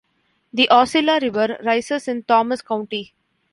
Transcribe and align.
The 0.51 0.67
Aucilla 0.71 1.19
River 1.21 1.59
rises 1.63 2.07
in 2.07 2.23
Thomas 2.23 2.63
County. 2.63 3.13